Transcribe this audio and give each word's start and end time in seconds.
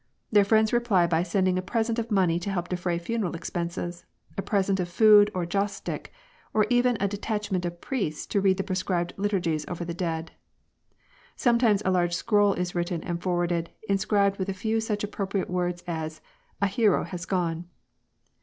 Their 0.31 0.43
friends 0.45 0.73
reply 0.73 1.05
by 1.05 1.21
sending 1.21 1.59
a 1.59 1.61
present 1.61 1.99
of 1.99 2.09
money 2.09 2.39
to 2.39 2.49
help 2.49 2.69
defray 2.69 2.97
funeral 2.97 3.35
expenses, 3.35 4.03
a 4.35 4.41
present 4.41 4.79
of 4.79 4.89
food 4.89 5.29
or 5.35 5.45
joss 5.45 5.73
stick, 5.75 6.11
or 6.55 6.65
even 6.71 6.97
a 6.99 7.07
detachment 7.07 7.65
of 7.65 7.81
priests 7.81 8.25
to 8.33 8.41
read 8.41 8.57
the 8.57 8.63
prescribed 8.63 9.13
liturgies 9.17 9.63
over 9.67 9.85
the 9.85 9.93
dead. 9.93 10.31
Sometimes 11.35 11.83
a 11.85 11.91
large 11.91 12.15
scroll 12.15 12.53
is 12.55 12.73
written 12.73 13.03
and 13.03 13.21
forwarded, 13.21 13.69
inscribed 13.87 14.39
with 14.39 14.49
a 14.49 14.55
few 14.55 14.81
such 14.81 15.03
appropriate 15.03 15.51
words 15.51 15.83
as— 15.85 16.19
"A 16.63 16.65
hero 16.65 17.03
has 17.03 17.27
gone!" 17.27 17.67